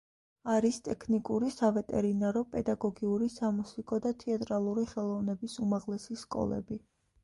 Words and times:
არის 0.53 0.79
ტექნიკური, 0.87 1.51
სავეტერინარო, 1.57 2.43
პედაგოგიური, 2.55 3.31
სამუსიკო 3.37 4.03
და 4.09 4.17
თეატრალური 4.27 4.91
ხელოვნების 4.97 5.63
უმაღლესი 5.69 6.23
სკოლები. 6.29 6.87